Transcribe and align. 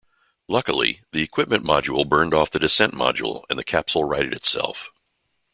Luckily, 0.47 1.01
the 1.11 1.21
equipment 1.21 1.63
module 1.63 2.09
burned 2.09 2.33
off 2.33 2.49
the 2.49 2.57
descent 2.57 2.95
module 2.95 3.43
and 3.51 3.59
the 3.59 3.63
capsule 3.63 4.03
righted 4.03 4.33
itself. 4.33 4.89